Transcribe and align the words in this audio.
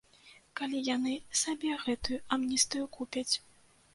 Калі 0.59 0.79
яны 0.95 1.13
сабе 1.41 1.75
гэтую 1.83 2.19
амністыю 2.37 2.85
купяць. 2.99 3.29